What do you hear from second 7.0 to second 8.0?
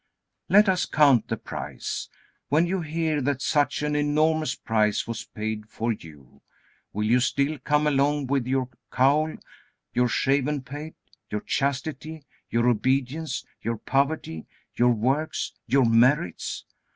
you still come